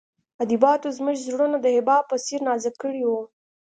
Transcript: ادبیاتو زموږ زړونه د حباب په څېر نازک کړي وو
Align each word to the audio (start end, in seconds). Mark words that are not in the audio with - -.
ادبیاتو 0.43 0.87
زموږ 0.97 1.15
زړونه 1.27 1.57
د 1.61 1.67
حباب 1.75 2.03
په 2.11 2.17
څېر 2.25 2.39
نازک 2.47 2.75
کړي 2.83 3.03
وو 3.05 3.21